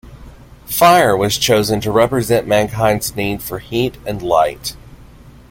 Fire 0.65 1.15
was 1.15 1.37
chosen 1.37 1.79
to 1.81 1.91
represent 1.91 2.47
mankind's 2.47 3.15
need 3.15 3.43
for 3.43 3.59
heat 3.59 3.97
and 4.03 4.19
light. 4.23 4.75